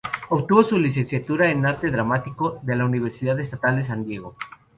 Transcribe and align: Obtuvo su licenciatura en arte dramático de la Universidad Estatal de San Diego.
Obtuvo 0.29 0.63
su 0.63 0.79
licenciatura 0.79 1.51
en 1.51 1.63
arte 1.63 1.91
dramático 1.91 2.57
de 2.63 2.75
la 2.75 2.85
Universidad 2.85 3.39
Estatal 3.39 3.75
de 3.75 3.83
San 3.83 4.03
Diego. 4.03 4.35